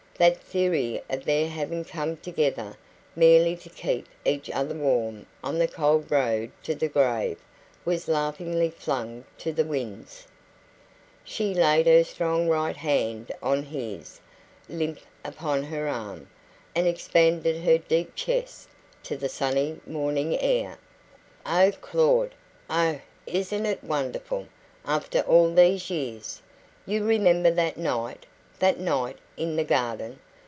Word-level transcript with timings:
That 0.17 0.37
theory 0.39 1.01
of 1.09 1.25
their 1.25 1.49
having 1.49 1.83
come 1.83 2.15
together 2.15 2.77
merely 3.15 3.55
to 3.55 3.69
keep 3.71 4.07
each 4.23 4.51
other 4.51 4.75
warm 4.75 5.25
on 5.43 5.57
the 5.57 5.67
cold 5.67 6.11
road 6.11 6.51
to 6.61 6.75
the 6.75 6.87
grave 6.89 7.39
was 7.85 8.07
laughingly 8.07 8.69
flung 8.69 9.23
to 9.39 9.51
the 9.51 9.63
winds. 9.65 10.27
She 11.23 11.55
laid 11.55 11.87
her 11.87 12.03
strong 12.03 12.47
right 12.47 12.77
hand 12.77 13.31
on 13.41 13.63
his, 13.63 14.21
limp 14.69 14.99
upon 15.25 15.63
her 15.63 15.87
arm, 15.87 16.29
and 16.75 16.85
expanded 16.85 17.63
her 17.63 17.79
deep 17.79 18.13
chest 18.13 18.69
to 19.05 19.17
the 19.17 19.27
sunny 19.29 19.79
morning 19.87 20.37
air. 20.37 20.77
"Oh, 21.47 21.71
Claud! 21.81 22.35
Oh, 22.69 22.99
isn't 23.25 23.65
it 23.65 23.83
wonderful, 23.83 24.49
after 24.85 25.21
all 25.21 25.51
these 25.51 25.89
years! 25.89 26.43
You 26.85 27.03
remember 27.05 27.49
that 27.49 27.77
night 27.77 28.27
that 28.59 28.79
night 28.79 29.17
in 29.37 29.55
the 29.55 29.63
garden? 29.63 30.19